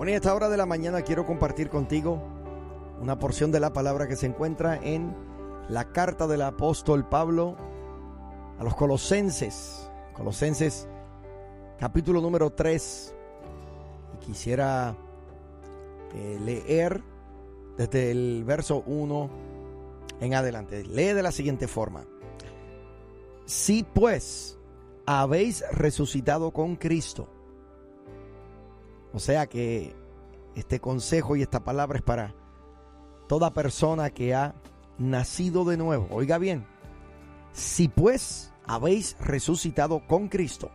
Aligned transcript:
Bueno, 0.00 0.12
y 0.12 0.14
a 0.14 0.16
esta 0.16 0.34
hora 0.34 0.48
de 0.48 0.56
la 0.56 0.64
mañana 0.64 1.02
quiero 1.02 1.26
compartir 1.26 1.68
contigo 1.68 2.22
una 3.02 3.18
porción 3.18 3.52
de 3.52 3.60
la 3.60 3.74
palabra 3.74 4.08
que 4.08 4.16
se 4.16 4.24
encuentra 4.24 4.80
en 4.82 5.14
la 5.68 5.92
carta 5.92 6.26
del 6.26 6.40
apóstol 6.40 7.06
Pablo 7.06 7.54
a 8.58 8.64
los 8.64 8.74
colosenses. 8.76 9.90
Colosenses 10.14 10.88
capítulo 11.78 12.22
número 12.22 12.50
3. 12.50 13.14
Y 14.14 14.24
quisiera 14.24 14.96
eh, 16.14 16.38
leer 16.42 17.02
desde 17.76 18.10
el 18.10 18.42
verso 18.44 18.82
1 18.86 19.30
en 20.22 20.32
adelante. 20.32 20.82
Lee 20.82 21.12
de 21.12 21.22
la 21.22 21.30
siguiente 21.30 21.68
forma. 21.68 22.06
Si 23.44 23.82
pues 23.82 24.58
habéis 25.04 25.62
resucitado 25.72 26.52
con 26.52 26.76
Cristo, 26.76 27.28
o 29.12 29.18
sea 29.18 29.46
que 29.46 29.94
este 30.54 30.80
consejo 30.80 31.36
y 31.36 31.42
esta 31.42 31.60
palabra 31.60 31.98
es 31.98 32.04
para 32.04 32.34
toda 33.28 33.52
persona 33.52 34.10
que 34.10 34.34
ha 34.34 34.54
nacido 34.98 35.64
de 35.64 35.76
nuevo. 35.76 36.08
Oiga 36.10 36.38
bien, 36.38 36.66
si 37.52 37.88
pues 37.88 38.52
habéis 38.66 39.16
resucitado 39.20 40.06
con 40.06 40.28
Cristo, 40.28 40.70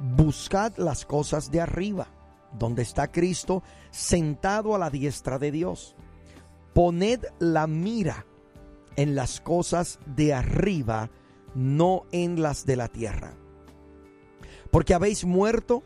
buscad 0.00 0.76
las 0.76 1.04
cosas 1.04 1.50
de 1.50 1.60
arriba, 1.60 2.08
donde 2.52 2.82
está 2.82 3.10
Cristo 3.10 3.62
sentado 3.90 4.74
a 4.74 4.78
la 4.78 4.90
diestra 4.90 5.38
de 5.38 5.50
Dios. 5.50 5.96
Poned 6.72 7.24
la 7.38 7.66
mira 7.66 8.26
en 8.96 9.14
las 9.14 9.40
cosas 9.40 9.98
de 10.06 10.34
arriba, 10.34 11.10
no 11.54 12.04
en 12.12 12.42
las 12.42 12.66
de 12.66 12.76
la 12.76 12.88
tierra. 12.88 13.34
Porque 14.70 14.94
habéis 14.94 15.24
muerto 15.24 15.82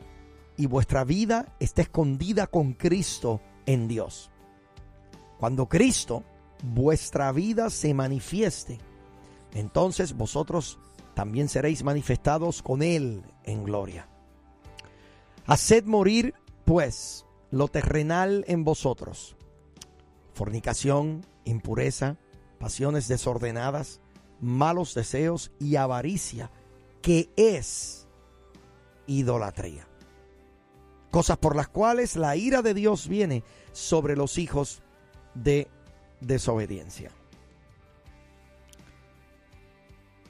y 0.59 0.67
vuestra 0.67 1.05
vida 1.05 1.55
está 1.61 1.83
escondida 1.83 2.49
con 2.49 2.73
Cristo 2.75 3.41
en 3.65 3.87
Dios. 3.87 4.31
Cuando 5.39 5.69
Cristo, 5.69 6.25
vuestra 6.65 7.31
vida 7.31 7.71
se 7.71 7.95
manifieste, 7.95 8.79
entonces 9.55 10.15
vosotros 10.15 10.81
también 11.15 11.49
seréis 11.49 11.85
manifestados 11.85 12.61
con 12.61 12.83
Él 12.83 13.23
en 13.45 13.63
gloria. 13.63 14.09
Haced 15.47 15.85
morir, 15.85 16.35
pues, 16.65 17.25
lo 17.53 17.69
terrenal 17.69 18.45
en 18.49 18.65
vosotros. 18.65 19.37
Fornicación, 20.35 21.25
impureza, 21.45 22.19
pasiones 22.59 23.07
desordenadas, 23.07 24.01
malos 24.41 24.93
deseos 24.95 25.53
y 25.61 25.77
avaricia, 25.77 26.51
que 27.01 27.31
es 27.37 28.09
idolatría 29.07 29.89
cosas 31.11 31.39
por 31.39 31.57
las 31.57 31.69
cuales 31.69 32.17
la 32.17 32.37
ira 32.37 32.63
de 32.63 32.75
Dios 32.75 33.09
viene 33.09 33.43
sobre 33.73 34.17
los 34.17 34.39
hijos 34.39 34.83
de 35.35 35.69
desobediencia. 36.21 37.11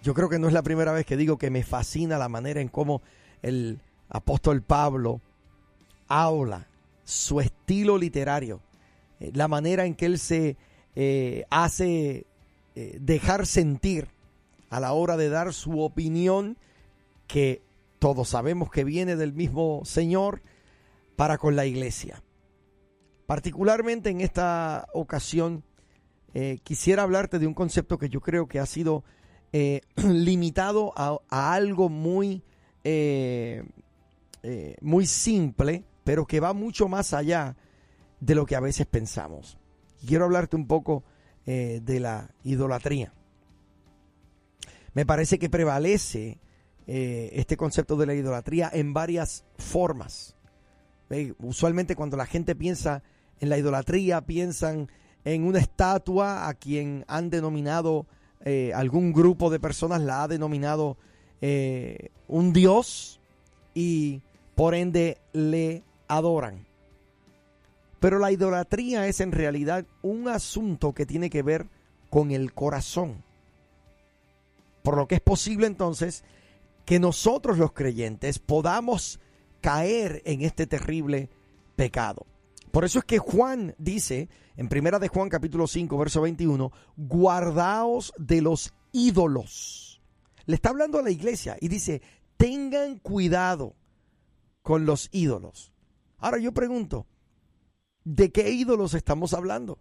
Yo 0.03 0.15
creo 0.15 0.29
que 0.29 0.39
no 0.39 0.47
es 0.47 0.53
la 0.53 0.62
primera 0.62 0.93
vez 0.93 1.05
que 1.05 1.17
digo 1.17 1.39
que 1.39 1.51
me 1.51 1.65
fascina 1.65 2.19
la 2.19 2.29
manera 2.29 2.61
en 2.61 2.69
cómo 2.69 3.03
el 3.43 3.81
apóstol 4.09 4.62
Pablo 4.62 5.21
habla, 6.06 6.69
su 7.05 7.41
estilo 7.41 7.99
literario, 7.99 8.61
eh, 9.21 9.31
la 9.34 9.49
manera 9.49 9.84
en 9.84 9.95
que 9.95 10.06
él 10.06 10.19
se 10.19 10.56
eh, 10.95 11.45
hace 11.51 12.27
eh, 12.75 12.99
dejar 13.01 13.47
sentir 13.47 14.09
a 14.71 14.81
la 14.81 14.93
hora 14.93 15.17
de 15.17 15.29
dar 15.29 15.53
su 15.53 15.81
opinión, 15.81 16.56
que 17.27 17.62
todos 17.99 18.28
sabemos 18.28 18.71
que 18.71 18.84
viene 18.84 19.17
del 19.17 19.33
mismo 19.33 19.83
Señor, 19.84 20.43
para 21.19 21.37
con 21.37 21.56
la 21.56 21.67
iglesia. 21.67 22.23
Particularmente 23.27 24.09
en 24.09 24.21
esta 24.21 24.87
ocasión 24.95 25.65
eh, 26.33 26.61
quisiera 26.62 27.03
hablarte 27.03 27.41
de 27.41 27.49
un 27.49 27.55
concepto 27.55 27.99
que 27.99 28.09
yo 28.09 28.21
creo 28.21 28.47
que 28.47 28.61
ha 28.61 28.67
sido 28.67 29.03
eh, 29.53 29.81
limitado 29.97 30.93
a, 30.95 31.19
algo 31.29 31.89
muy, 31.89 32.45
eh, 32.84 33.65
muy 34.81 35.06
simple, 35.06 35.83
pero 36.05 36.25
que 36.25 36.39
va 36.39 36.53
mucho 36.53 36.87
más 36.87 37.12
allá 37.12 37.56
de 38.21 38.37
lo 38.37 38.47
que 38.47 38.55
a 38.55 38.61
veces 38.61 38.87
pensamos. 38.87 39.59
Quiero 40.06 40.25
hablarte 40.25 40.55
un 40.55 40.69
poco 40.69 41.03
de 41.45 41.99
la 41.99 42.31
idolatría. 42.45 43.12
Me 44.95 45.05
parece 45.05 45.41
que 45.41 45.50
prevalece 45.50 46.39
este 46.87 47.56
concepto 47.56 47.97
de 47.97 48.06
la 48.06 48.15
idolatría 48.15 48.71
en 48.73 48.93
varias 48.93 49.45
formas. 49.56 50.38
Usualmente 51.38 51.96
cuando 51.96 52.16
la 52.16 52.26
gente 52.26 52.54
piensa 52.54 53.02
en 53.41 53.48
la 53.48 53.58
idolatría, 53.58 54.20
piensan 54.20 54.91
en 55.24 55.44
una 55.44 55.58
estatua 55.58 56.48
a 56.48 56.54
quien 56.54 57.04
han 57.08 57.30
denominado, 57.30 58.06
eh, 58.44 58.72
algún 58.74 59.12
grupo 59.12 59.50
de 59.50 59.60
personas 59.60 60.02
la 60.02 60.22
ha 60.22 60.28
denominado 60.28 60.96
eh, 61.41 62.10
un 62.26 62.52
dios 62.52 63.20
y 63.74 64.22
por 64.54 64.74
ende 64.74 65.19
le 65.32 65.82
adoran. 66.08 66.66
Pero 68.00 68.19
la 68.19 68.30
idolatría 68.30 69.06
es 69.06 69.20
en 69.20 69.32
realidad 69.32 69.84
un 70.02 70.28
asunto 70.28 70.92
que 70.92 71.06
tiene 71.06 71.30
que 71.30 71.42
ver 71.42 71.66
con 72.10 72.30
el 72.30 72.52
corazón. 72.52 73.22
Por 74.82 74.96
lo 74.96 75.08
que 75.08 75.16
es 75.16 75.20
posible 75.20 75.66
entonces 75.66 76.25
que 76.84 76.98
nosotros 76.98 77.58
los 77.58 77.72
creyentes 77.72 78.38
podamos 78.38 79.20
caer 79.60 80.22
en 80.24 80.42
este 80.42 80.66
terrible 80.66 81.30
pecado. 81.76 82.26
Por 82.70 82.84
eso 82.84 82.98
es 82.98 83.04
que 83.04 83.19
Juan 83.19 83.74
dice 83.78 84.28
en 84.56 84.69
Primera 84.69 84.98
de 84.98 85.08
Juan 85.08 85.28
capítulo 85.28 85.66
5 85.66 85.96
verso 85.96 86.20
21, 86.20 86.72
guardaos 86.96 88.12
de 88.19 88.42
los 88.42 88.74
ídolos. 88.92 90.02
Le 90.46 90.56
está 90.56 90.70
hablando 90.70 90.98
a 90.98 91.02
la 91.02 91.10
iglesia 91.10 91.56
y 91.60 91.69
dice, 91.69 92.02
tengan 92.36 92.98
cuidado 92.98 93.76
con 94.62 94.84
los 94.84 95.08
ídolos. 95.12 95.72
Ahora 96.19 96.38
yo 96.38 96.52
pregunto, 96.52 97.06
¿de 98.04 98.32
qué 98.32 98.50
ídolos 98.50 98.94
estamos 98.94 99.32
hablando? 99.32 99.78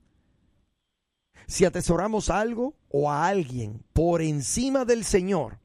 Si 1.47 1.65
atesoramos 1.65 2.29
algo 2.29 2.75
o 2.89 3.09
a 3.09 3.27
alguien 3.27 3.83
por 3.93 4.21
encima 4.21 4.85
del 4.85 5.05
Señor, 5.05 5.59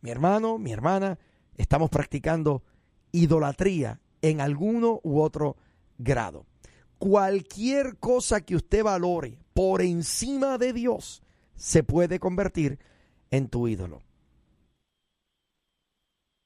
mi 0.00 0.10
hermano, 0.10 0.56
mi 0.56 0.72
hermana, 0.72 1.18
estamos 1.56 1.90
practicando 1.90 2.62
idolatría 3.12 4.00
en 4.22 4.40
alguno 4.40 5.00
u 5.02 5.20
otro 5.20 5.56
grado. 5.98 6.46
Cualquier 6.98 7.96
cosa 7.98 8.40
que 8.40 8.56
usted 8.56 8.82
valore 8.82 9.38
por 9.54 9.82
encima 9.82 10.58
de 10.58 10.72
Dios 10.72 11.22
se 11.54 11.82
puede 11.82 12.18
convertir 12.18 12.78
en 13.30 13.48
tu 13.48 13.68
ídolo. 13.68 14.02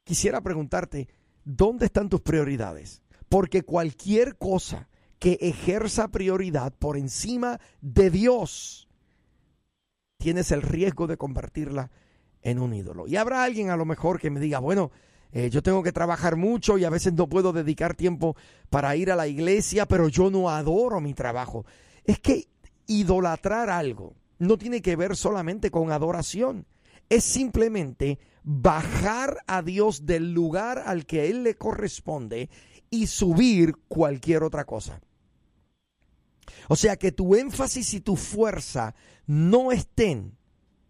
Quisiera 0.04 0.40
preguntarte, 0.40 1.08
¿dónde 1.44 1.86
están 1.86 2.08
tus 2.08 2.20
prioridades? 2.20 3.02
Porque 3.28 3.62
cualquier 3.62 4.36
cosa 4.36 4.88
que 5.20 5.38
ejerza 5.40 6.08
prioridad 6.08 6.72
por 6.72 6.96
encima 6.96 7.60
de 7.80 8.10
Dios, 8.10 8.88
tienes 10.18 10.50
el 10.50 10.62
riesgo 10.62 11.06
de 11.06 11.16
convertirla 11.16 11.90
en 12.42 12.58
un 12.58 12.74
ídolo. 12.74 13.06
Y 13.06 13.16
habrá 13.16 13.44
alguien 13.44 13.70
a 13.70 13.76
lo 13.76 13.84
mejor 13.84 14.18
que 14.18 14.30
me 14.30 14.40
diga, 14.40 14.58
bueno, 14.58 14.90
eh, 15.32 15.50
yo 15.50 15.62
tengo 15.62 15.82
que 15.82 15.92
trabajar 15.92 16.36
mucho 16.36 16.76
y 16.78 16.84
a 16.84 16.90
veces 16.90 17.12
no 17.12 17.28
puedo 17.28 17.52
dedicar 17.52 17.94
tiempo 17.94 18.36
para 18.68 18.96
ir 18.96 19.10
a 19.10 19.16
la 19.16 19.28
iglesia, 19.28 19.86
pero 19.86 20.08
yo 20.08 20.30
no 20.30 20.50
adoro 20.50 21.00
mi 21.00 21.14
trabajo. 21.14 21.64
Es 22.04 22.18
que 22.18 22.48
idolatrar 22.86 23.70
algo 23.70 24.14
no 24.38 24.58
tiene 24.58 24.82
que 24.82 24.96
ver 24.96 25.16
solamente 25.16 25.70
con 25.70 25.92
adoración. 25.92 26.66
Es 27.08 27.24
simplemente 27.24 28.18
bajar 28.42 29.38
a 29.46 29.62
Dios 29.62 30.06
del 30.06 30.32
lugar 30.32 30.82
al 30.84 31.06
que 31.06 31.28
Él 31.28 31.44
le 31.44 31.56
corresponde 31.56 32.48
y 32.88 33.06
subir 33.06 33.76
cualquier 33.88 34.42
otra 34.42 34.64
cosa. 34.64 35.00
O 36.68 36.76
sea 36.76 36.96
que 36.96 37.12
tu 37.12 37.34
énfasis 37.34 37.94
y 37.94 38.00
tu 38.00 38.16
fuerza 38.16 38.94
no 39.26 39.70
estén 39.72 40.36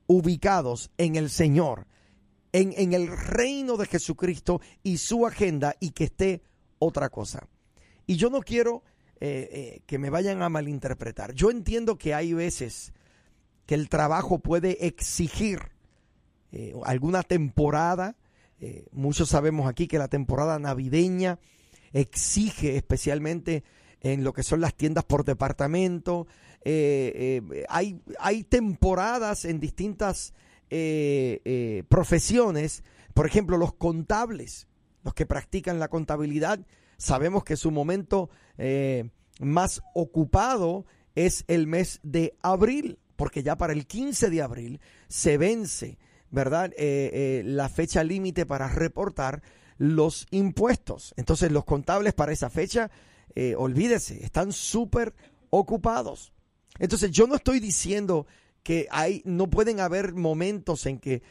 ubicados 0.06 0.90
en 0.96 1.16
el 1.16 1.28
Señor, 1.30 1.86
en, 2.52 2.92
el 2.92 3.08
reino 3.08 3.76
de 3.76 3.86
Jesucristo 3.86 4.60
y 4.82 4.98
su 4.98 5.26
agenda 5.26 5.76
y 5.80 5.90
que 5.90 6.04
esté 6.04 6.42
otra 6.78 7.08
cosa. 7.08 7.46
Y 8.06 8.16
yo 8.16 8.30
no 8.30 8.40
quiero 8.40 8.82
eh, 9.20 9.48
eh, 9.52 9.80
que 9.86 9.98
me 9.98 10.10
vayan 10.10 10.42
a 10.42 10.48
malinterpretar. 10.48 11.34
Yo 11.34 11.50
entiendo 11.50 11.96
que 11.96 12.14
hay 12.14 12.32
veces 12.32 12.92
que 13.66 13.74
el 13.74 13.88
trabajo 13.88 14.40
puede 14.40 14.86
exigir 14.86 15.60
eh, 16.52 16.74
alguna 16.84 17.22
temporada. 17.22 18.16
muchos 18.92 19.30
sabemos 19.30 19.68
aquí 19.68 19.86
que 19.86 19.98
la 19.98 20.08
temporada 20.08 20.58
navideña 20.58 21.38
exige 21.92 22.76
especialmente 22.76 23.64
en 24.02 24.22
lo 24.22 24.32
que 24.32 24.42
son 24.42 24.60
las 24.60 24.74
tiendas 24.74 25.04
por 25.04 25.24
departamento. 25.24 26.26
hay, 27.68 28.02
hay 28.18 28.44
temporadas 28.44 29.44
en 29.44 29.60
distintas 29.60 30.34
eh, 30.70 31.40
eh, 31.44 31.82
profesiones, 31.88 32.84
por 33.12 33.26
ejemplo, 33.26 33.56
los 33.56 33.74
contables, 33.74 34.68
los 35.02 35.14
que 35.14 35.26
practican 35.26 35.78
la 35.78 35.88
contabilidad, 35.88 36.60
sabemos 36.96 37.44
que 37.44 37.56
su 37.56 37.70
momento 37.70 38.30
eh, 38.56 39.10
más 39.40 39.82
ocupado 39.94 40.86
es 41.14 41.44
el 41.48 41.66
mes 41.66 41.98
de 42.02 42.36
abril, 42.42 42.98
porque 43.16 43.42
ya 43.42 43.56
para 43.56 43.72
el 43.72 43.86
15 43.86 44.30
de 44.30 44.42
abril 44.42 44.80
se 45.08 45.38
vence, 45.38 45.98
¿verdad? 46.30 46.72
La 47.44 47.68
fecha 47.68 48.04
límite 48.04 48.46
para 48.46 48.68
reportar 48.68 49.42
los 49.76 50.26
impuestos. 50.30 51.12
Entonces 51.16 51.50
los 51.50 51.64
contables 51.64 52.14
para 52.14 52.32
esa 52.32 52.48
fecha, 52.48 52.90
olvídese, 53.56 54.24
están 54.24 54.52
súper 54.52 55.14
ocupados. 55.50 56.32
Entonces 56.78 57.10
yo 57.10 57.26
no 57.26 57.34
estoy 57.34 57.60
diciendo 57.60 58.26
que 58.62 58.86
hay, 58.90 59.22
no 59.24 59.48
pueden 59.48 59.80
haber 59.80 60.14
momentos 60.14 60.86
en 60.86 60.98
que 60.98 61.22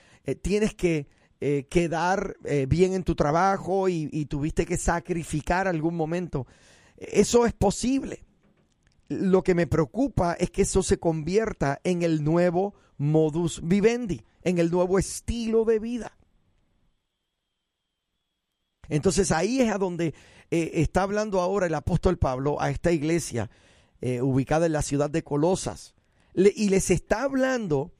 tienes 0.41 0.73
que 0.75 1.07
eh, 1.41 1.67
quedar 1.69 2.35
eh, 2.43 2.65
bien 2.67 2.93
en 2.93 3.05
tu 3.05 3.15
trabajo 3.15 3.87
y, 3.87 4.25
tuviste 4.25 4.65
que 4.65 4.75
sacrificar 4.75 5.69
algún 5.69 5.95
momento. 5.95 6.47
Eso 6.97 7.45
es 7.45 7.53
posible. 7.53 8.25
Lo 9.07 9.41
que 9.41 9.55
me 9.55 9.65
preocupa 9.65 10.33
es 10.33 10.51
que 10.51 10.63
eso 10.63 10.83
se 10.83 10.99
convierta 10.99 11.79
en 11.85 12.01
el 12.01 12.25
nuevo 12.25 12.73
modus 12.97 13.61
vivendi, 13.63 14.21
en 14.43 14.59
el 14.59 14.69
nuevo 14.69 14.99
estilo 14.99 15.63
de 15.63 15.79
vida. 15.79 16.17
Entonces 18.89 19.31
ahí 19.31 19.61
es 19.61 19.71
a 19.71 19.77
donde 19.77 20.13
eh, 20.51 20.71
está 20.73 21.03
hablando 21.03 21.39
ahora 21.39 21.67
el 21.67 21.75
apóstol 21.75 22.17
Pablo 22.17 22.61
a 22.61 22.69
esta 22.69 22.91
iglesia 22.91 23.49
ubicada 24.21 24.65
en 24.65 24.71
la 24.71 24.81
ciudad 24.81 25.09
de 25.09 25.23
Colosas. 25.23 25.93
Y 26.33 26.69
les 26.69 26.91
está 26.91 27.23
hablando 27.23 27.91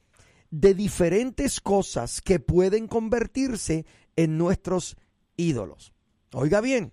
de 0.50 0.74
diferentes 0.74 1.60
cosas 1.60 2.20
que 2.20 2.40
pueden 2.40 2.88
convertirse 2.88 3.86
en 4.16 4.38
nuestros 4.38 4.96
ídolos. 5.36 5.92
Oiga 6.32 6.60
bien, 6.60 6.92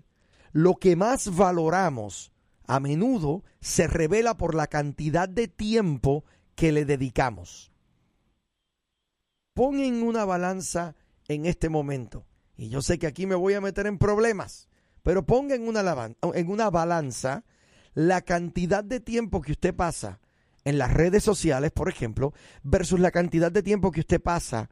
lo 0.51 0.75
que 0.75 0.95
más 0.95 1.35
valoramos 1.35 2.31
a 2.65 2.79
menudo 2.79 3.43
se 3.61 3.87
revela 3.87 4.37
por 4.37 4.55
la 4.55 4.67
cantidad 4.67 5.29
de 5.29 5.47
tiempo 5.47 6.25
que 6.55 6.71
le 6.71 6.85
dedicamos. 6.85 7.71
Pon 9.53 9.79
en 9.79 10.03
una 10.03 10.25
balanza 10.25 10.95
en 11.27 11.45
este 11.45 11.69
momento, 11.69 12.25
y 12.55 12.69
yo 12.69 12.81
sé 12.81 12.99
que 12.99 13.07
aquí 13.07 13.25
me 13.25 13.35
voy 13.35 13.53
a 13.53 13.61
meter 13.61 13.87
en 13.87 13.97
problemas, 13.97 14.69
pero 15.01 15.25
ponga 15.25 15.55
en 15.55 15.67
una, 15.67 16.15
en 16.33 16.49
una 16.49 16.69
balanza 16.69 17.43
la 17.93 18.21
cantidad 18.21 18.83
de 18.83 18.99
tiempo 18.99 19.41
que 19.41 19.53
usted 19.53 19.75
pasa 19.75 20.19
en 20.67 20.77
las 20.77 20.93
redes 20.93 21.23
sociales, 21.23 21.71
por 21.71 21.87
ejemplo, 21.87 22.33
versus 22.61 22.99
la 22.99 23.11
cantidad 23.11 23.49
de 23.49 23.63
tiempo 23.63 23.89
que 23.89 24.01
usted 24.01 24.21
pasa 24.21 24.69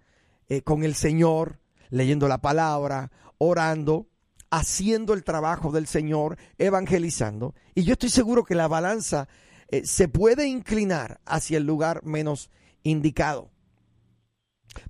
eh, 0.49 0.61
con 0.61 0.83
el 0.83 0.93
Señor, 0.93 1.61
leyendo 1.89 2.27
la 2.27 2.41
palabra, 2.41 3.13
orando, 3.37 4.09
haciendo 4.49 5.13
el 5.13 5.23
trabajo 5.23 5.71
del 5.71 5.87
Señor, 5.87 6.37
evangelizando. 6.57 7.55
Y 7.75 7.83
yo 7.83 7.93
estoy 7.93 8.09
seguro 8.09 8.43
que 8.43 8.55
la 8.55 8.67
balanza 8.67 9.29
eh, 9.69 9.85
se 9.85 10.09
puede 10.09 10.49
inclinar 10.49 11.21
hacia 11.25 11.59
el 11.59 11.63
lugar 11.63 12.03
menos 12.03 12.49
indicado. 12.83 13.51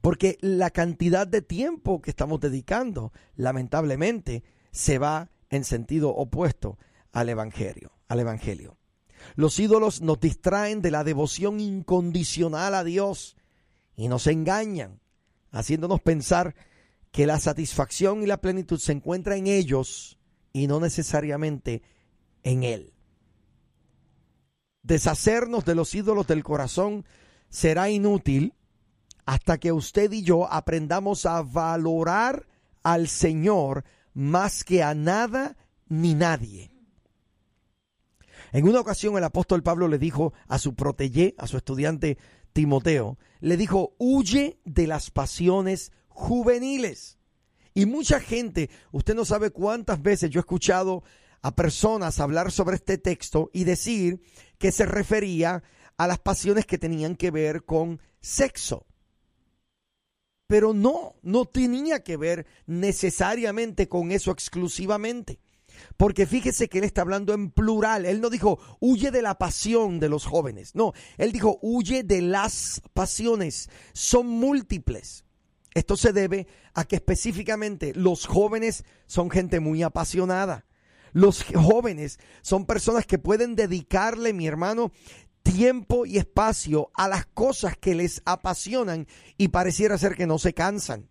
Porque 0.01 0.39
la 0.41 0.71
cantidad 0.71 1.27
de 1.27 1.43
tiempo 1.43 2.01
que 2.01 2.09
estamos 2.09 2.39
dedicando, 2.39 3.13
lamentablemente, 3.35 4.43
se 4.71 4.97
va 4.97 5.29
en 5.51 5.65
sentido 5.65 6.09
opuesto 6.09 6.79
al 7.11 7.29
evangelio, 7.29 7.91
al 8.07 8.21
evangelio. 8.21 8.79
Los 9.35 9.59
ídolos 9.59 10.01
nos 10.01 10.19
distraen 10.19 10.81
de 10.81 10.91
la 10.91 11.03
devoción 11.03 11.59
incondicional 11.59 12.75
a 12.75 12.83
Dios 12.83 13.35
y 13.95 14.07
nos 14.07 14.27
engañan, 14.27 14.99
haciéndonos 15.51 16.01
pensar 16.01 16.55
que 17.11 17.25
la 17.25 17.39
satisfacción 17.39 18.23
y 18.23 18.25
la 18.27 18.41
plenitud 18.41 18.79
se 18.79 18.91
encuentra 18.91 19.37
en 19.37 19.47
ellos 19.47 20.19
y 20.53 20.67
no 20.67 20.79
necesariamente 20.79 21.81
en 22.43 22.63
Él. 22.63 22.93
Deshacernos 24.83 25.65
de 25.65 25.75
los 25.75 25.95
ídolos 25.95 26.27
del 26.27 26.43
corazón 26.43 27.05
será 27.49 27.89
inútil 27.89 28.53
hasta 29.25 29.57
que 29.57 29.71
usted 29.71 30.11
y 30.11 30.21
yo 30.21 30.51
aprendamos 30.51 31.25
a 31.25 31.41
valorar 31.41 32.47
al 32.83 33.07
Señor 33.07 33.83
más 34.13 34.63
que 34.63 34.83
a 34.83 34.93
nada 34.93 35.57
ni 35.87 36.13
nadie. 36.13 36.74
En 38.55 38.65
una 38.69 38.79
ocasión 38.79 39.17
el 39.17 39.23
apóstol 39.25 39.63
Pablo 39.63 39.89
le 39.89 39.99
dijo 39.99 40.31
a 40.47 40.59
su 40.59 40.75
protegé, 40.75 41.35
a 41.37 41.45
su 41.45 41.57
estudiante 41.57 42.17
Timoteo, 42.53 43.17
le 43.41 43.57
dijo, 43.57 43.95
huye 43.97 44.61
de 44.63 44.87
las 44.87 45.11
pasiones 45.11 45.91
juveniles. 46.07 47.17
Y 47.73 47.85
mucha 47.85 48.21
gente, 48.21 48.69
usted 48.93 49.13
no 49.13 49.25
sabe 49.25 49.49
cuántas 49.49 50.01
veces 50.01 50.29
yo 50.29 50.39
he 50.39 50.47
escuchado 50.47 51.03
a 51.41 51.53
personas 51.53 52.21
hablar 52.21 52.49
sobre 52.49 52.77
este 52.77 52.97
texto 52.97 53.49
y 53.51 53.65
decir 53.65 54.21
que 54.57 54.71
se 54.71 54.85
refería 54.85 55.61
a 55.97 56.07
las 56.07 56.19
pasiones 56.19 56.65
que 56.65 56.77
tenían 56.77 57.17
que 57.17 57.31
ver 57.31 57.65
con 57.65 57.99
sexo. 58.21 58.85
Pero 60.47 60.73
no, 60.73 61.15
no 61.23 61.43
tenía 61.43 62.05
que 62.05 62.15
ver 62.15 62.45
necesariamente 62.67 63.89
con 63.89 64.13
eso 64.13 64.31
exclusivamente. 64.31 65.41
Porque 65.97 66.25
fíjese 66.25 66.67
que 66.69 66.79
él 66.79 66.83
está 66.83 67.01
hablando 67.01 67.33
en 67.33 67.51
plural. 67.51 68.05
Él 68.05 68.21
no 68.21 68.29
dijo, 68.29 68.59
huye 68.79 69.11
de 69.11 69.21
la 69.21 69.37
pasión 69.37 69.99
de 69.99 70.09
los 70.09 70.25
jóvenes. 70.25 70.75
No, 70.75 70.93
él 71.17 71.31
dijo, 71.31 71.59
huye 71.61 72.03
de 72.03 72.21
las 72.21 72.81
pasiones. 72.93 73.69
Son 73.93 74.27
múltiples. 74.27 75.25
Esto 75.73 75.97
se 75.97 76.13
debe 76.13 76.47
a 76.73 76.85
que 76.85 76.95
específicamente 76.95 77.93
los 77.95 78.25
jóvenes 78.25 78.85
son 79.07 79.29
gente 79.29 79.59
muy 79.59 79.83
apasionada. 79.83 80.65
Los 81.11 81.43
jóvenes 81.43 82.19
son 82.41 82.65
personas 82.65 83.05
que 83.05 83.19
pueden 83.19 83.55
dedicarle, 83.55 84.33
mi 84.33 84.47
hermano, 84.47 84.91
tiempo 85.43 86.05
y 86.05 86.17
espacio 86.17 86.91
a 86.93 87.07
las 87.07 87.25
cosas 87.27 87.77
que 87.77 87.93
les 87.93 88.21
apasionan 88.25 89.07
y 89.37 89.49
pareciera 89.49 89.97
ser 89.97 90.15
que 90.15 90.27
no 90.27 90.39
se 90.39 90.53
cansan. 90.53 91.09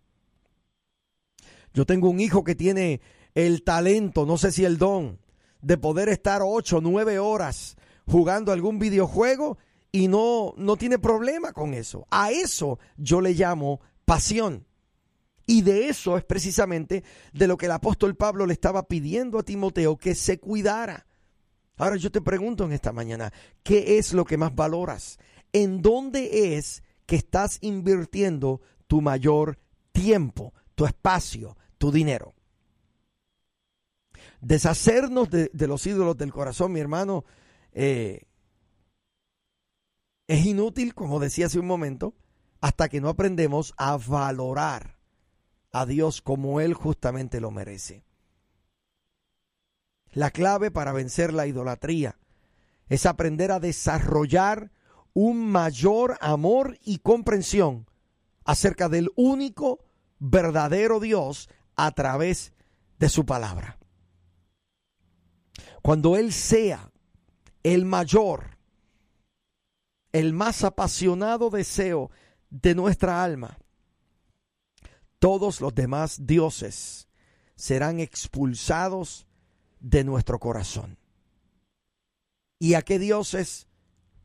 Yo 1.73 1.85
tengo 1.85 2.09
un 2.09 2.19
hijo 2.19 2.43
que 2.43 2.53
tiene 2.53 3.01
el 3.35 3.63
talento, 3.63 4.25
no 4.25 4.37
sé 4.37 4.51
si 4.51 4.65
el 4.65 4.77
don, 4.77 5.19
de 5.61 5.77
poder 5.77 6.09
estar 6.09 6.41
ocho, 6.43 6.79
nueve 6.81 7.19
horas 7.19 7.75
jugando 8.07 8.51
algún 8.51 8.79
videojuego 8.79 9.57
y 9.91 10.07
no, 10.07 10.53
no 10.57 10.77
tiene 10.77 10.99
problema 10.99 11.53
con 11.53 11.73
eso. 11.73 12.07
A 12.09 12.31
eso 12.31 12.79
yo 12.97 13.21
le 13.21 13.33
llamo 13.33 13.81
pasión. 14.05 14.65
Y 15.47 15.61
de 15.61 15.89
eso 15.89 16.17
es 16.17 16.23
precisamente 16.23 17.03
de 17.33 17.47
lo 17.47 17.57
que 17.57 17.67
el 17.67 17.71
apóstol 17.71 18.15
Pablo 18.15 18.45
le 18.45 18.53
estaba 18.53 18.87
pidiendo 18.87 19.37
a 19.37 19.43
Timoteo 19.43 19.97
que 19.97 20.15
se 20.15 20.39
cuidara. 20.39 21.05
Ahora 21.77 21.97
yo 21.97 22.11
te 22.11 22.21
pregunto 22.21 22.63
en 22.63 22.71
esta 22.71 22.93
mañana, 22.93 23.33
¿qué 23.63 23.97
es 23.97 24.13
lo 24.13 24.25
que 24.25 24.37
más 24.37 24.55
valoras? 24.55 25.19
¿En 25.51 25.81
dónde 25.81 26.57
es 26.57 26.83
que 27.05 27.15
estás 27.15 27.57
invirtiendo 27.61 28.61
tu 28.87 29.01
mayor 29.01 29.59
tiempo, 29.91 30.53
tu 30.73 30.85
espacio, 30.85 31.57
tu 31.77 31.91
dinero? 31.91 32.34
Deshacernos 34.41 35.29
de, 35.29 35.49
los 35.53 35.85
ídolos 35.85 36.17
del 36.17 36.31
corazón, 36.31 36.71
mi 36.71 36.79
hermano, 36.79 37.25
eh, 37.73 38.23
es 40.27 40.45
inútil, 40.45 40.93
como 40.93 41.19
decía 41.19 41.47
hace 41.47 41.59
un 41.59 41.67
momento, 41.67 42.15
hasta 42.61 42.89
que 42.89 43.01
no 43.01 43.09
aprendemos 43.09 43.73
a 43.77 43.97
valorar 43.97 44.97
a 45.71 45.85
Dios 45.85 46.21
como 46.21 46.61
Él 46.61 46.73
justamente 46.73 47.39
lo 47.39 47.51
merece. 47.51 48.03
La 50.11 50.31
clave 50.31 50.71
para 50.71 50.93
vencer 50.93 51.33
la 51.33 51.45
idolatría 51.45 52.17
es 52.87 53.05
aprender 53.05 53.51
a 53.51 53.59
desarrollar 53.59 54.71
un 55.13 55.45
mayor 55.51 56.17
amor 56.21 56.77
y 56.83 56.99
comprensión 56.99 57.87
acerca 58.45 58.89
del 58.89 59.11
único 59.15 59.79
verdadero 60.19 60.99
Dios 60.99 61.49
a 61.75 61.91
través 61.91 62.53
de 62.99 63.09
su 63.09 63.25
palabra. 63.25 63.77
Cuando 65.85 66.15
Él 66.15 66.33
sea 66.33 66.91
el 67.61 67.85
mayor, 67.85 68.57
el 70.13 70.33
más 70.33 70.63
apasionado 70.63 71.51
deseo 71.51 72.09
de 72.49 72.73
nuestra 72.73 73.23
alma, 73.23 73.59
todos 75.19 75.61
los 75.61 75.75
demás 75.75 76.25
dioses 76.25 77.07
serán 77.53 77.99
expulsados 77.99 79.27
de 79.79 80.03
nuestro 80.03 80.39
corazón. 80.39 80.97
¿Y 82.57 82.73
a 82.73 82.81
qué 82.81 82.97
dioses 82.97 83.67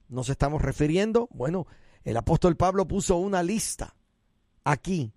nos 0.08 0.30
estamos 0.30 0.62
refiriendo? 0.62 1.28
Bueno, 1.30 1.66
el 2.04 2.16
apóstol 2.16 2.56
Pablo 2.56 2.88
puso 2.88 3.18
una 3.18 3.42
lista 3.42 3.94
aquí, 4.64 5.12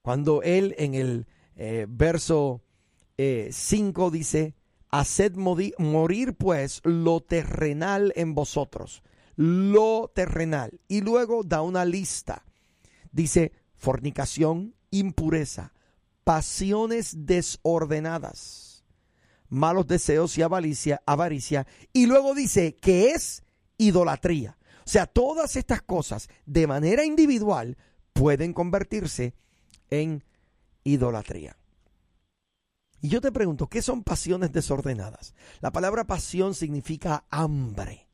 cuando 0.00 0.40
él 0.42 0.74
en 0.78 0.94
el 0.94 1.26
eh, 1.54 1.84
verso 1.86 2.62
5 3.18 3.18
eh, 3.18 4.10
dice, 4.10 4.57
Haced 4.90 5.34
morir 5.36 6.34
pues 6.34 6.80
lo 6.84 7.20
terrenal 7.20 8.12
en 8.16 8.34
vosotros, 8.34 9.02
lo 9.36 10.10
terrenal. 10.14 10.80
Y 10.88 11.02
luego 11.02 11.42
da 11.42 11.62
una 11.62 11.84
lista. 11.84 12.44
Dice 13.12 13.52
fornicación, 13.76 14.74
impureza, 14.90 15.72
pasiones 16.24 17.26
desordenadas, 17.26 18.84
malos 19.48 19.86
deseos 19.86 20.36
y 20.38 20.42
avaricia, 20.42 21.02
avaricia. 21.06 21.66
Y 21.92 22.06
luego 22.06 22.34
dice 22.34 22.76
que 22.76 23.10
es 23.10 23.42
idolatría. 23.76 24.58
O 24.86 24.90
sea, 24.90 25.06
todas 25.06 25.56
estas 25.56 25.82
cosas 25.82 26.28
de 26.46 26.66
manera 26.66 27.04
individual 27.04 27.76
pueden 28.14 28.52
convertirse 28.54 29.34
en 29.90 30.24
idolatría. 30.82 31.56
Y 33.00 33.08
yo 33.08 33.20
te 33.20 33.30
pregunto, 33.30 33.68
¿qué 33.68 33.80
son 33.80 34.02
pasiones 34.02 34.52
desordenadas? 34.52 35.34
La 35.60 35.70
palabra 35.70 36.04
pasión 36.04 36.54
significa 36.54 37.24
hambre, 37.30 38.08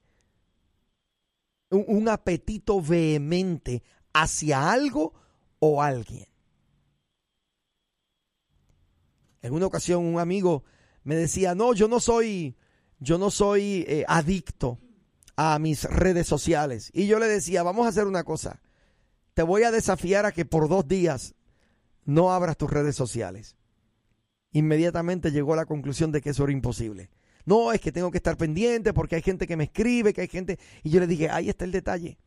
un, 1.71 2.09
apetito 2.09 2.81
vehemente 2.81 3.83
hacia 4.13 4.71
algo 4.71 5.15
o 5.59 5.83
alguien. 5.83 6.27
En 9.43 9.53
una 9.53 9.67
ocasión 9.67 10.05
un 10.05 10.21
amigo 10.21 10.65
me 11.03 11.17
decía, 11.17 11.55
no, 11.55 11.75
yo 11.75 11.89
no 11.89 12.01
soy, 12.01 12.57
yo 12.99 13.19
no 13.19 13.31
soy 13.31 13.85
eh, 13.89 14.05
adicto 14.07 14.79
a 15.37 15.59
mis 15.59 15.85
redes 15.85 16.27
sociales. 16.27 16.91
Y 16.95 17.07
yo 17.07 17.19
le 17.19 17.27
decía, 17.27 17.63
vamos 17.63 17.87
a 17.87 17.89
hacer 17.89 18.07
una 18.07 18.25
cosa, 18.25 18.63
te 19.33 19.43
voy 19.43 19.65
a 19.65 19.71
desafiar 19.71 20.27
a 20.27 20.33
que 20.33 20.45
por 20.45 20.69
dos 20.69 20.87
días 20.87 21.35
no 22.05 22.33
abras 22.33 22.57
tus 22.57 22.71
redes 22.71 22.95
sociales. 22.95 23.57
Inmediatamente 24.55 25.33
llegó 25.33 25.53
a 25.53 25.57
la 25.57 25.67
conclusión 25.67 26.13
de 26.13 26.21
que 26.21 26.31
eso 26.31 26.45
era 26.45 26.53
imposible. 26.53 27.11
No, 27.45 27.73
es 27.73 27.81
que 27.81 27.91
tengo 27.91 28.13
que 28.13 28.19
estar 28.19 28.37
pendiente 28.37 28.95
porque 28.95 29.17
hay 29.17 29.23
gente 29.23 29.49
que 29.49 29.57
me 29.57 29.65
escribe, 29.65 30.15
que 30.15 30.23
hay 30.23 30.29
gente... 30.29 30.59
Y 30.85 30.91
yo 30.91 31.01
le 31.01 31.09
dije, 31.09 31.29
ahí 31.29 31.49
está 31.49 31.65
el 31.65 31.73
detalle. 31.73 32.19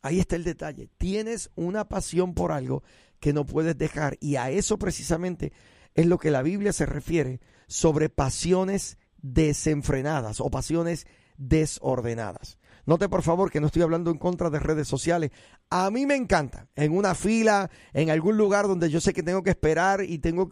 Ahí 0.00 0.18
está 0.18 0.34
el 0.34 0.44
detalle. 0.44 0.88
Tienes 0.96 1.50
una 1.56 1.88
pasión 1.88 2.32
por 2.32 2.52
algo 2.52 2.82
que 3.20 3.34
no 3.34 3.44
puedes 3.44 3.76
dejar. 3.76 4.16
Y 4.18 4.36
a 4.36 4.50
eso 4.50 4.78
precisamente 4.78 5.52
es 5.94 6.06
lo 6.06 6.16
que 6.18 6.30
la 6.30 6.40
Biblia 6.40 6.72
se 6.72 6.86
refiere 6.86 7.40
sobre 7.66 8.08
pasiones 8.08 8.96
desenfrenadas 9.18 10.40
o 10.40 10.50
pasiones 10.50 11.06
desordenadas. 11.36 12.58
Note 12.86 13.08
por 13.08 13.22
favor 13.22 13.50
que 13.50 13.60
no 13.60 13.68
estoy 13.68 13.82
hablando 13.82 14.10
en 14.10 14.18
contra 14.18 14.50
de 14.50 14.58
redes 14.58 14.86
sociales. 14.86 15.30
A 15.70 15.90
mí 15.90 16.04
me 16.06 16.16
encanta. 16.16 16.68
En 16.74 16.96
una 16.96 17.14
fila, 17.14 17.70
en 17.92 18.10
algún 18.10 18.36
lugar 18.36 18.66
donde 18.66 18.90
yo 18.90 19.00
sé 19.00 19.12
que 19.12 19.22
tengo 19.22 19.42
que 19.42 19.50
esperar 19.50 20.02
y 20.02 20.18
tengo 20.18 20.50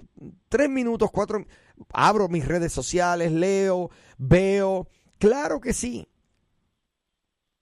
tres 0.49 0.71
minutos, 0.71 1.11
cuatro, 1.13 1.45
abro 1.93 2.29
mis 2.29 2.47
redes 2.47 2.73
sociales, 2.73 3.33
leo, 3.33 3.91
veo. 4.17 4.89
Claro 5.19 5.61
que 5.61 5.73
sí. 5.73 6.09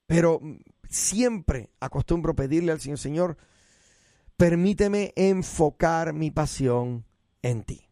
Pero 0.07 0.41
siempre 0.89 1.71
acostumbro 1.81 2.35
pedirle 2.35 2.73
al 2.73 2.81
Señor, 2.81 2.99
Señor, 2.99 3.37
permíteme 4.37 5.13
enfocar 5.17 6.13
mi 6.13 6.31
pasión 6.31 7.05
en 7.43 7.65
ti. 7.65 7.89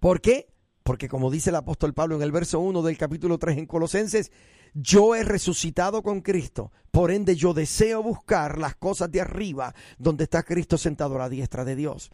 ¿Por 0.00 0.20
qué? 0.20 0.52
Porque 0.82 1.08
como 1.08 1.30
dice 1.30 1.50
el 1.50 1.56
apóstol 1.56 1.94
Pablo 1.94 2.16
en 2.16 2.22
el 2.22 2.32
verso 2.32 2.60
1 2.60 2.82
del 2.82 2.98
capítulo 2.98 3.38
3 3.38 3.58
en 3.58 3.66
Colosenses, 3.66 4.32
yo 4.74 5.14
he 5.14 5.24
resucitado 5.24 6.02
con 6.02 6.20
Cristo, 6.20 6.72
por 6.90 7.10
ende 7.10 7.36
yo 7.36 7.54
deseo 7.54 8.02
buscar 8.02 8.58
las 8.58 8.74
cosas 8.76 9.10
de 9.10 9.20
arriba, 9.20 9.74
donde 9.98 10.24
está 10.24 10.42
Cristo 10.42 10.78
sentado 10.78 11.16
a 11.16 11.20
la 11.20 11.28
diestra 11.28 11.64
de 11.64 11.76
Dios. 11.76 12.10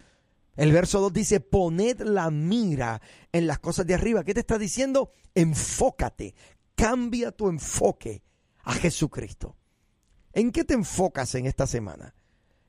El 0.56 0.72
verso 0.72 1.00
2 1.00 1.12
dice, 1.12 1.40
poned 1.40 2.00
la 2.00 2.30
mira 2.30 3.00
en 3.30 3.46
las 3.46 3.58
cosas 3.58 3.86
de 3.86 3.94
arriba. 3.94 4.24
¿Qué 4.24 4.32
te 4.32 4.40
está 4.40 4.58
diciendo? 4.58 5.10
Enfócate, 5.34 6.34
cambia 6.74 7.30
tu 7.30 7.48
enfoque 7.48 8.22
a 8.64 8.72
Jesucristo. 8.72 9.56
¿En 10.32 10.50
qué 10.52 10.64
te 10.64 10.74
enfocas 10.74 11.34
en 11.34 11.46
esta 11.46 11.66
semana? 11.66 12.14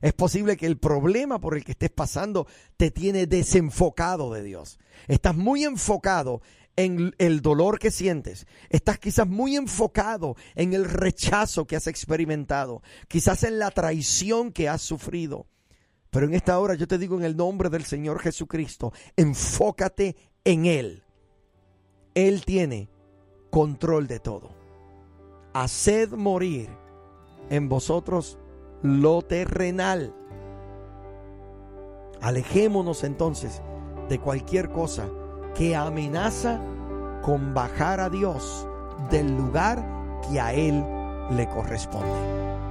Es 0.00 0.12
posible 0.12 0.56
que 0.56 0.66
el 0.66 0.78
problema 0.78 1.40
por 1.40 1.56
el 1.56 1.64
que 1.64 1.72
estés 1.72 1.90
pasando 1.90 2.46
te 2.76 2.90
tiene 2.90 3.26
desenfocado 3.26 4.32
de 4.32 4.42
Dios. 4.42 4.78
Estás 5.08 5.34
muy 5.34 5.64
enfocado 5.64 6.40
en 6.78 7.12
el 7.18 7.42
dolor 7.42 7.80
que 7.80 7.90
sientes. 7.90 8.46
Estás 8.70 9.00
quizás 9.00 9.26
muy 9.26 9.56
enfocado 9.56 10.36
en 10.54 10.74
el 10.74 10.84
rechazo 10.84 11.66
que 11.66 11.74
has 11.74 11.88
experimentado. 11.88 12.82
Quizás 13.08 13.42
en 13.42 13.58
la 13.58 13.72
traición 13.72 14.52
que 14.52 14.68
has 14.68 14.80
sufrido. 14.80 15.48
Pero 16.10 16.26
en 16.26 16.34
esta 16.34 16.56
hora 16.60 16.74
yo 16.74 16.86
te 16.86 16.96
digo 16.96 17.16
en 17.18 17.24
el 17.24 17.36
nombre 17.36 17.68
del 17.68 17.84
Señor 17.84 18.20
Jesucristo, 18.20 18.92
enfócate 19.16 20.14
en 20.44 20.66
Él. 20.66 21.02
Él 22.14 22.44
tiene 22.44 22.88
control 23.50 24.06
de 24.06 24.20
todo. 24.20 24.50
Haced 25.54 26.10
morir 26.10 26.68
en 27.50 27.68
vosotros 27.68 28.38
lo 28.82 29.22
terrenal. 29.22 30.14
Alejémonos 32.20 33.02
entonces 33.02 33.62
de 34.08 34.20
cualquier 34.20 34.70
cosa 34.70 35.08
que 35.54 35.76
amenaza 35.76 36.60
con 37.22 37.54
bajar 37.54 38.00
a 38.00 38.08
Dios 38.08 38.66
del 39.10 39.36
lugar 39.36 39.84
que 40.28 40.40
a 40.40 40.52
Él 40.52 40.84
le 41.30 41.48
corresponde. 41.48 42.67